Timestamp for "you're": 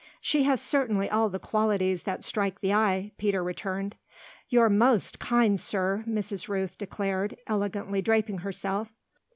4.49-4.67